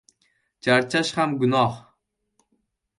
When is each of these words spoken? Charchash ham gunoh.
Charchash 0.63 1.13
ham 1.19 1.37
gunoh. 1.39 1.77